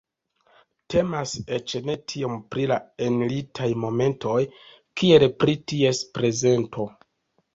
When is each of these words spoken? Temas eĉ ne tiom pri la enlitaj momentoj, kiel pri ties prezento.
Temas 0.93 1.33
eĉ 1.57 1.73
ne 1.89 1.95
tiom 2.13 2.39
pri 2.55 2.63
la 2.71 2.77
enlitaj 3.09 3.69
momentoj, 3.83 4.39
kiel 5.01 5.27
pri 5.43 5.57
ties 5.73 6.03
prezento. 6.19 6.89